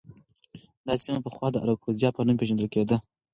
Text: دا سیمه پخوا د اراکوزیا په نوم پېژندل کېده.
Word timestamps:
دا 0.85 0.93
سیمه 1.03 1.19
پخوا 1.25 1.47
د 1.51 1.55
اراکوزیا 1.63 2.09
په 2.13 2.21
نوم 2.25 2.35
پېژندل 2.39 2.67
کېده. 2.73 2.97